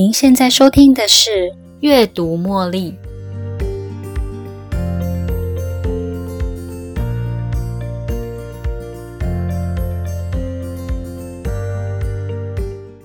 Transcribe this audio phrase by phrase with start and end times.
[0.00, 1.30] 您现在收听的是
[1.80, 2.92] 《阅读茉莉》。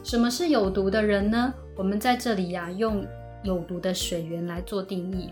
[0.06, 1.54] 什么是有毒的人呢？
[1.76, 3.06] 我们在这里呀，用
[3.44, 5.30] 有毒的水源来做定义，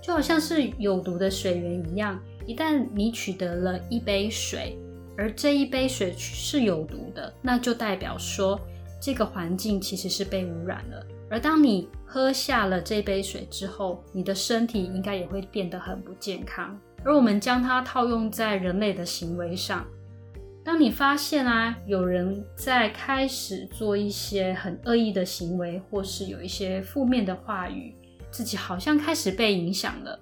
[0.00, 2.16] 就好像是有毒的水源一样。
[2.46, 4.78] 一旦你取得了一杯水，
[5.18, 8.60] 而这一杯水是有毒的，那就代表说
[9.00, 11.06] 这个环境其实是被污染了。
[11.28, 16.78] 而当你喝下了这杯水之后，你的身体应该也会变得很不健康。
[17.04, 19.84] 而我们将它套用在人类的行为上。
[20.64, 27.94] 当你发现啊，有人在开始做一些很恶意的行为，或是有一些负面的话语，
[28.32, 30.18] 自己好像开始被影响了，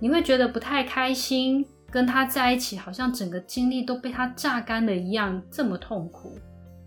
[0.00, 6.36] 你会觉得不太开心，跟他在一起好像整个精力都被他榨干了一样，这么痛苦，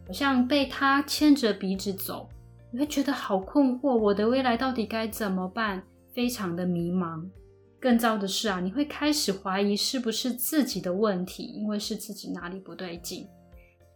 [0.10, 2.28] 好像被他牵着鼻子走，
[2.74, 5.84] 你会觉得好困惑，我的未来到底该怎么办？
[6.16, 7.30] 非常的迷茫。
[7.80, 13.28] 更糟的是啊，你会开始怀疑是不是自己的问题，因为是自己哪里不对劲。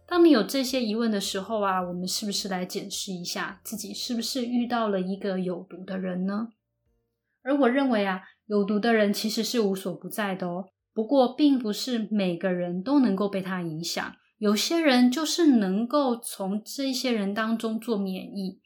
[0.06, 6.46] 当你有这些疑问的时候啊，我们是不是来检视一下自己是不是遇到了一个有毒的人呢？
[7.42, 10.66] 而我认为啊，有毒的人其实是无所不在的哦。
[10.94, 18.60] 不过，并不是每个人都能够被他影响，有些人就是能够从这些人当中做免疫，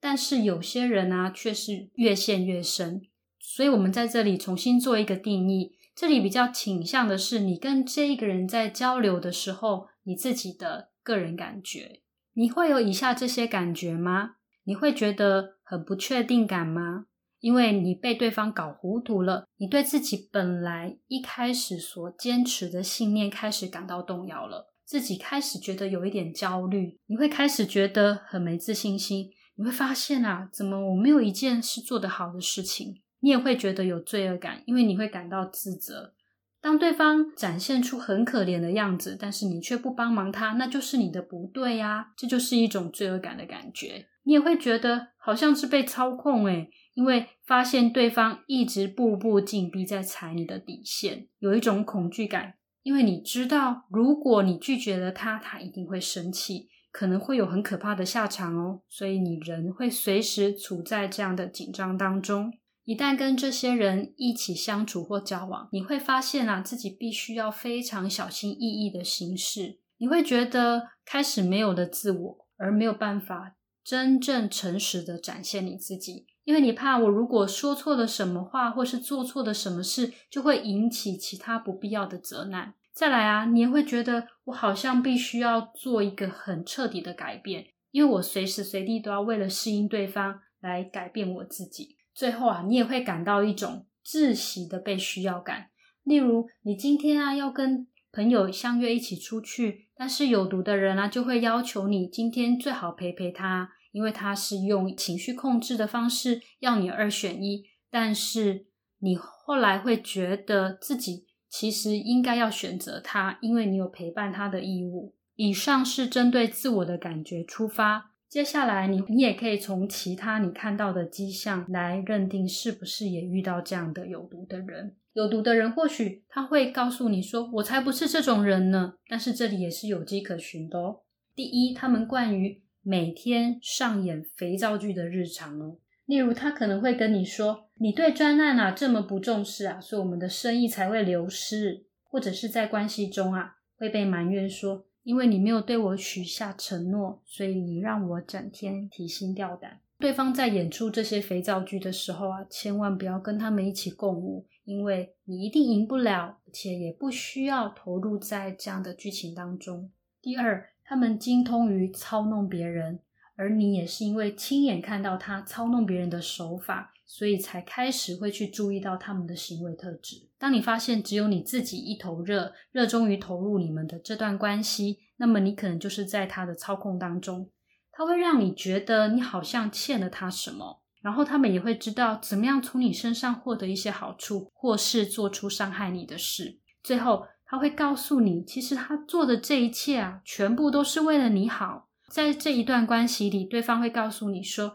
[0.00, 3.02] 但是有些人啊，却是越陷越深。
[3.40, 5.76] 所以，我们在这里重新做一个定义。
[5.94, 12.02] 这里比较倾向的是，你跟这一个人在交流的时候，你自己的个人感觉，
[12.32, 14.36] 你会有以下这些感觉吗？
[14.64, 17.06] 你会觉得很不确定感吗？
[17.38, 33.00] 因为你被对方搞糊涂了，你对自己本来一开始所坚持的信念开始感到动摇了，自己开始觉得有一点焦虑，你会开始觉得很没自信心，你会发现啊，怎么我没有一件是做得好的事情？
[33.20, 36.12] 你也会觉得有罪恶感，因为你会感到自责。
[36.60, 44.06] 当对方展现出很可怜的样子，但是你却不帮忙他，那就是你的不对呀，这就是一种罪恶感的感觉。
[44.22, 58.82] 你也会觉得好像是被操控诶，因为发现对方一直步步紧逼在踩你的底线，有一种恐惧感，因为你知道，如果你拒绝了他，他一定会生气，可能会有很可怕的下场哦。
[58.88, 62.52] 所以你人会随时处在这样的紧张当中。
[62.84, 69.80] 一旦跟这些人一起相处或交往，你会发现啊，自己必须要非常小心翼翼的行事。
[69.96, 82.74] 你会觉得开始没有了自我，而没有办法真正诚实的展现你自己，因为你怕我如果说错了什么话，或是做错了什么事，就会引起其他不必要的责难。
[82.92, 91.96] 再来啊，你也会觉得我好像必须要做一个很彻底的改变，因为我随时随地都要为了适应对方来改变我自己。
[92.14, 95.70] 最后啊，你也会感到一种窒息的被需要感。
[96.04, 107.64] 例如，你今天啊要跟朋友相约一起出去，但是有毒的人啊就会要求你今天最好陪陪他，因为他是用情绪控制的方式要你二选一。
[107.90, 108.66] 但是
[108.98, 115.14] 你后来会觉得自己其实应该要选择他，因为你有陪伴他的义务。
[115.36, 118.10] 以上是针对自我的感觉出发。
[118.28, 124.96] 接下来，你你也可以从其他你看到的迹象来认定是不是也遇到这样的有毒的人。
[125.12, 131.02] 有毒的人或许他会告诉你说：“我才不是这种人呢。”但是这里也是有迹可循的哦。
[131.36, 135.78] 第一，他们惯于每天上演肥皂剧的日常哦。
[136.06, 144.86] 例如，他可能会跟你说：“你对专案啊这么不重视啊，所以我们的生意才会流失。”或者是在关系中啊会被埋怨说。
[145.02, 149.80] 因为你没有对我许下承诺，所以你让我整天提心吊胆。
[149.98, 159.90] 对方在演出这些肥皂剧的时候啊，千万不要跟他们一起共舞，因为你一定赢不了，且也不需要投入在这样的剧情当中。
[160.22, 163.00] 第二，他们精通于操弄别人，
[163.36, 166.92] 而你也是因为亲眼看到他操弄别人的手法。
[167.06, 170.26] 所以才开始会去注意到他们的行为特质。
[170.38, 177.50] 当你发现只有你自己一头热，热衷于投入你们的这段关系，那么你可能就是在他的操控当中。
[177.92, 186.58] 他会让你觉得你好像欠了他什么，然后他们也会知道怎么样从你身上获得一些好处，或是做出伤害你的事。
[186.82, 191.88] 最后他会告诉你，其实他做的这一切啊，全部都是为了你好。
[192.08, 194.74] 在这一段关系里，对方会告诉你说。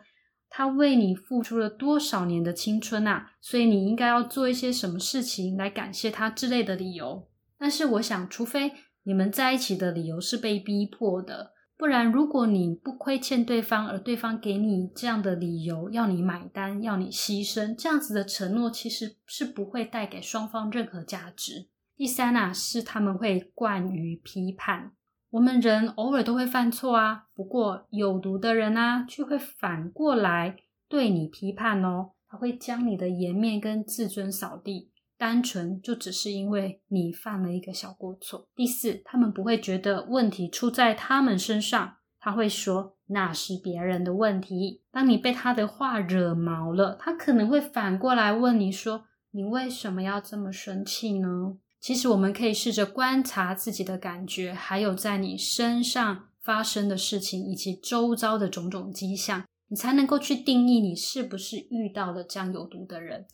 [0.52, 3.34] 他为你付出了多少年的青春啊！
[3.42, 7.28] 所以你应该要做一些什么事情来感谢他之类的理由。
[7.60, 8.72] 但是我想，除非
[9.04, 21.68] 你们在一起的理由是被逼迫的，不然，如果你不亏欠对方，而对方给你这样的理由要你买单、要你牺牲，这样子的承诺其实是不会带给双方任何价值。
[22.00, 24.94] 第三啊，是他们会惯于批判。
[25.32, 30.56] 我们人偶尔都会犯错啊，不过有毒的人啊，却会反过来
[30.88, 34.94] 对你批判哦，他会将你的颜面跟自尊扫地。
[35.18, 38.48] 单纯就只是因为你犯了一个小过错。
[38.56, 44.84] 第四，他们不会觉得问题出在他们身上，他会说那是别人的问题。
[44.90, 63.26] 当你被他的话惹毛了，他可能会反过来问你说：“你为什么要这么生气呢？”其实我们可以试着观察自己的感觉，还有在你身上发生的事情以及周遭的种种迹象，你才能够去定义你是不是遇到了这样有毒的人。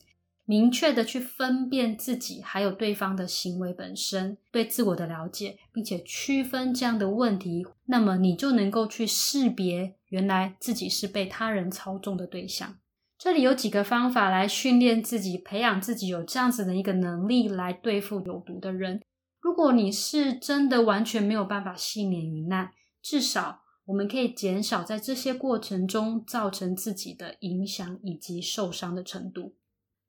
[0.48, 12.78] 明确的去分辨自己还有对方的行为本身，对自我的了解，并且区分这样的问题，那么你就能够去识别原来自己是被他人操纵的对象。
[13.26, 19.02] 这里有几个方法来训练自己，培养自己有这样子的一个能力来对付有毒的人。
[19.42, 22.70] 如果你是真的完全没有办法幸免于难，
[23.02, 29.56] 至少我们可以减少在这些过程中造成自己的影响以及受伤的程度。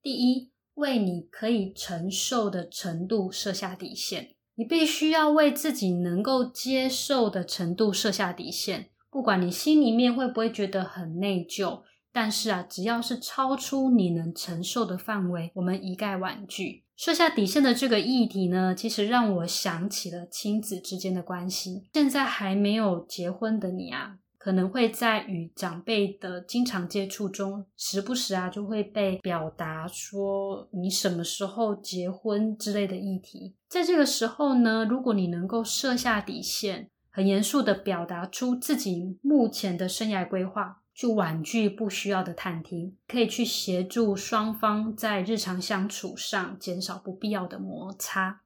[0.02, 4.34] 第一，为你可以承受的程度设下底线。
[4.56, 8.90] 你必须要为自己能够接受的程度设下底线。
[9.10, 11.80] 不管你心里面会不会觉得很内疚，
[12.16, 16.82] 但是啊，只要是超出你能承受的范围，我们一概婉拒。
[16.96, 21.84] 设下底线的这个议题呢，其实让我想起了亲子之间的关系。
[21.92, 24.16] 现在还没有结婚的你啊。
[24.38, 33.56] 可能会在与长辈的经常接触中，时不时啊就会被表达说你什么时候结婚之类的议题。
[33.68, 48.40] 在这个时候呢，如果你能够设下底线，很严肃的表达出自己目前的生涯规划，去婉拒不需要的探听，可以去协助双方在日常相处上减少不必要的摩擦。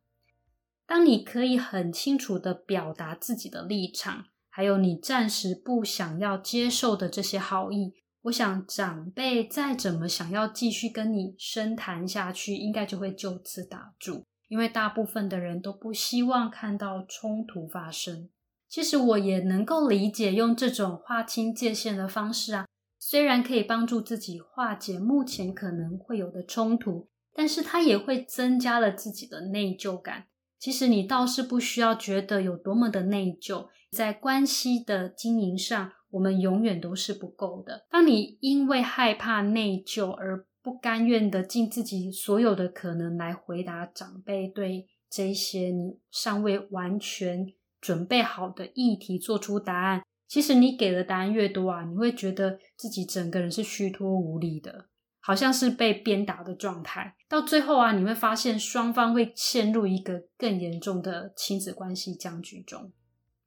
[0.86, 4.26] 当你可以很清楚的表达自己的立场。
[4.52, 18.28] 还有你暂时不想要接受的这些好意，我想长辈再怎么想要继续跟你深谈下去，应该就会就此打住，因为大部分的人都不希望看到冲突发生。
[18.70, 22.66] 其实我也能够理解用这种划清界限的方式啊，
[23.00, 30.26] 虽然可以帮助自己化解目前可能会有的冲突，但是它也会增加了自己的内疚感。
[30.60, 33.66] 其实你倒是不需要觉得有多么的内疚。
[33.90, 37.86] 在关系的经营上，我们永远都是不够的。
[37.90, 54.86] 当你因为害怕内疚而不甘愿的尽自己所有的可能来回答长辈对这些你尚未完全准备好的议题做出答案，其实你给的答案越多啊，你会觉得自己整个人是虚脱无力的，
[55.20, 57.16] 好像是被鞭打的状态。
[57.28, 62.92] 到最后啊，你会发现双方会陷入一个更严重的亲子关系僵局中。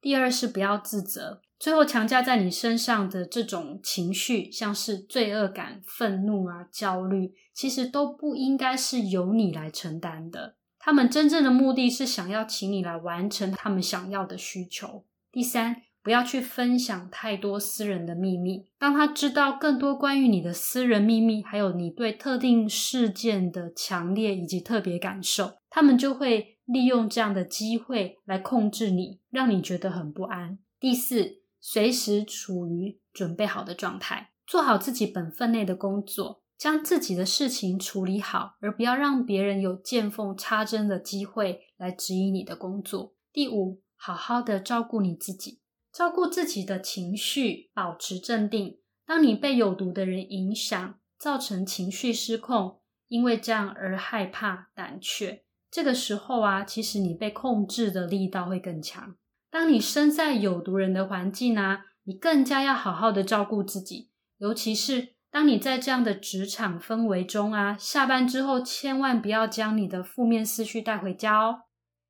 [0.00, 10.56] 第二是不要自责，最后强加在你身上的这种情绪，像是罪恶感、愤怒啊、焦虑，其实都不应该是由你来承担的。
[10.84, 15.06] 他们真正的目的是想要请你来完成他们想要的需求。
[15.32, 18.66] 第三，不要去分享太多私人的秘密。
[18.78, 26.52] 当他知道更多关于你的私人秘密，还有你对特定事件的强烈以及特别感受，他们就会。
[26.66, 30.58] 利用这样的机会来控制你，让你觉得很不安。
[30.80, 43.14] 第四，随时处于准备好的状态，做好自己本分内的工作，将自己的事情处理好，而不要让别人有见缝插针的机会来指引你的工作。
[43.32, 45.60] 第五，好好的照顾你自己，
[45.92, 48.78] 照顾自己的情绪，保持镇定。
[49.06, 55.44] 当你被有毒的人影响，造成情绪失控，因为这样而害怕、胆怯。
[55.70, 59.16] 这个时候啊，其实你被控制的力道会更强。
[59.50, 64.10] 当你身在有毒人的环境啊，你更加要好好的照顾自己。
[64.38, 71.62] 尤其是当你在这样的职场氛围中啊，下班之后千万不要将你的负面思绪带回家哦。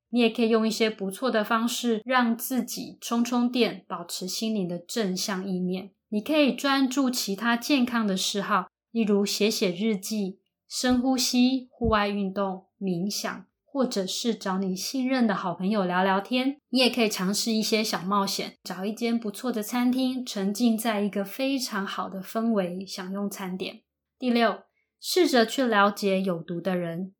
[0.09, 5.89] 你也可以用一些不错的方式让自己充充电，保持心灵的正向意念。
[6.09, 10.37] 你可以专注其他健康的嗜好，例如写写日记、
[10.69, 13.47] 深呼吸、户外运动、冥想。
[13.75, 23.81] 或者是找你信任的好朋友聊聊天，你也可以尝试一些小冒险，找一间不错的餐厅，沉浸在一个非常好的氛围，享用餐点。
[24.17, 24.59] 第六，
[25.01, 27.13] 试着去了解有毒的人。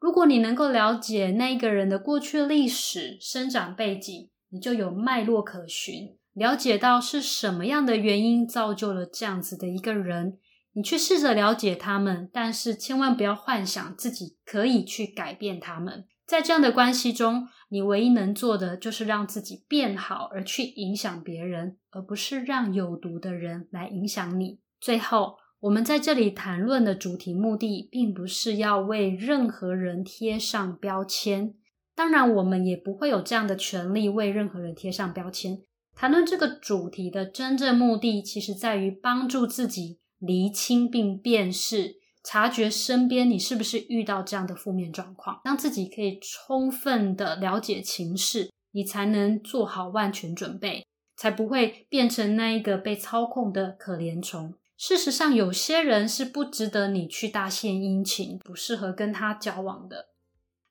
[0.00, 10.38] 如果你能够了解那一个人的过去历史、生长背景，你就有脉络可循，了解到是什么样的原因造就了这样子的一个人，
[10.72, 16.06] 你去试着了解他们，但是千万不要幻想自己可以去改变他们。
[16.26, 24.60] 在这样的关系中，你唯一能做的就是让自己变好，而去影响别人，而不是让有毒的人来影响你。
[24.80, 31.54] 最后，我们在这里谈论的主题目的，并不是要为任何人贴上标签。
[31.96, 35.58] 当然，我们也不会有这样的权利为任何人贴上标签。
[35.96, 50.86] 谈论这个主题的真正目的，其实在于帮助自己厘清并辨识、察觉身边你是不是遇到这样的负面状况，让自己可以充分的了解情势，你才能做好万全准备，
[51.16, 54.54] 才不会变成那一个被操控的可怜虫。
[54.76, 60.10] 事实上，有些人是不值得你去大献殷勤，不适合跟他交往的。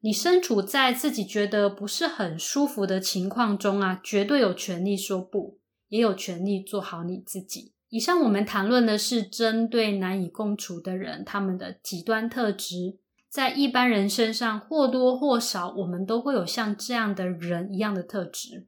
[0.01, 7.73] 你身处在自己觉得不是很舒服的情况中啊，绝对有权利说不，也有权利做好你自己。
[7.89, 18.67] 以上我们谈论的是针对难以共处的人，他们的极端特质，在一般人身上或多或少，我们都会有像这样的人一样的特质。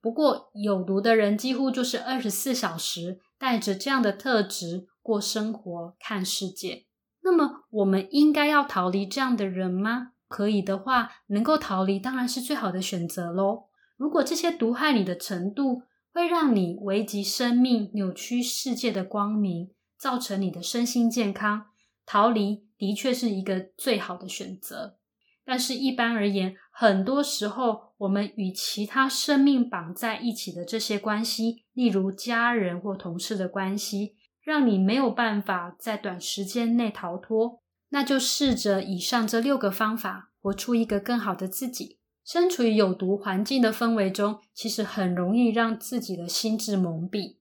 [0.00, 6.86] 不过，有毒的人几乎就是二十四小时带着这样的特质过生活、看世界。
[7.22, 10.12] 那么，我们应该要逃离这样的人吗？
[10.28, 13.64] 可以的话，能够逃离当然是最好的选择喽。
[13.96, 15.82] 如果这些毒害你的程度
[16.18, 21.66] 会让你危及生命、扭曲世界的光明，造成你的身心健康，
[22.04, 24.98] 逃离的确是一个最好的选择。
[25.44, 37.62] 但是，一般而言，很多时候我们与其他生命绑在一起的这些关系，例如家人或同事的关系，让你没有办法在短时间内逃脱。
[37.90, 42.00] 那就试着以上这六个方法，活出一个更好的自己。
[42.30, 47.36] 身处于有毒环境的氛围中，其实很容易让自己的心智蒙蔽。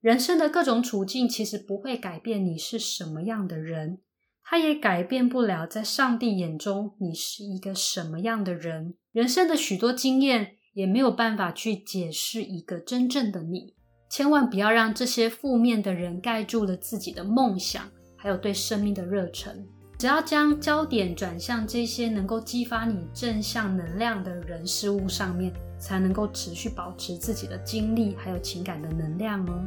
[0.00, 4.00] 人生的各种处境其实不会改变你是什么样的人，
[4.42, 8.96] 它也改变不了在上帝眼中你是一个什么样的人。
[9.12, 13.76] 人生的许多经验也没有办法去解释一个真正的你。
[14.10, 19.64] 千万不要让这些负面的人盖住了自己的梦想，还有对生命的热忱。
[20.02, 29.62] 只要将焦点转向这些能够激发你正向能量的人事物上面，才能够持续保持自己的精力还有情感的能量哦。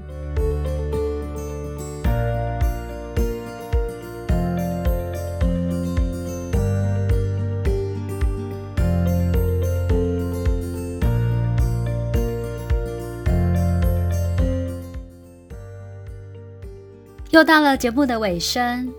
[17.29, 18.93] 又到了节目的尾声。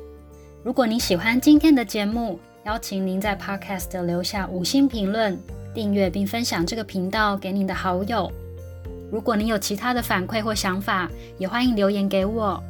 [0.67, 5.39] 如果您喜欢今天的节目，邀请您在 Podcast 留下五星评论、
[5.73, 8.29] 订阅并分享这个频道给您的好友。
[9.09, 11.09] 如果您有其他的反馈或想法，
[11.39, 12.61] 也欢迎留言给我。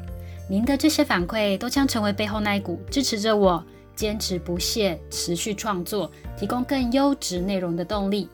[0.47, 8.29] 您的这些反馈都将成为背后那一股支持着我坚持不懈、持续创作、提供更优质内容的动力。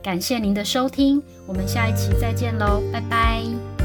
[0.00, 3.77] 感谢您的收听，我们下一期再见喽，拜拜。